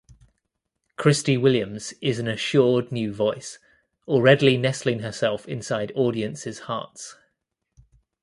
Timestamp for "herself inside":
5.01-5.91